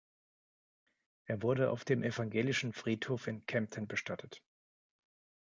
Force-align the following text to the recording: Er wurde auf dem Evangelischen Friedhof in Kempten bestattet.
Er 1.27 1.43
wurde 1.43 1.69
auf 1.69 1.85
dem 1.85 2.01
Evangelischen 2.01 2.73
Friedhof 2.73 3.27
in 3.27 3.45
Kempten 3.45 3.87
bestattet. 3.87 4.41